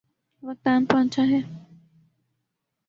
[0.43, 1.41] وقت آن پہنچا ہے۔